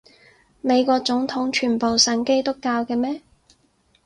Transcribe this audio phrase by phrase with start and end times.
[0.61, 3.21] 美國總統全部信基督教嘅咩？